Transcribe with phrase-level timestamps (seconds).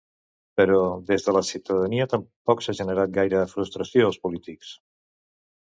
[0.59, 0.77] Però
[1.09, 4.77] des de la ciutadania tampoc s'ha generat gaire frustració als polítics.